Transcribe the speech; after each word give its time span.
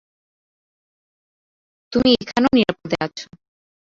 তুমিও 1.93 2.15
এখানে 2.23 2.47
নিরাপদে 2.55 2.97
আছ। 3.05 3.17